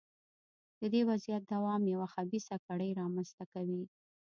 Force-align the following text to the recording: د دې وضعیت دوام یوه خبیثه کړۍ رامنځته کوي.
د 0.79 0.81
دې 0.93 1.01
وضعیت 1.09 1.43
دوام 1.53 1.81
یوه 1.93 2.07
خبیثه 2.15 2.55
کړۍ 2.65 2.89
رامنځته 3.01 3.43
کوي. 3.53 3.83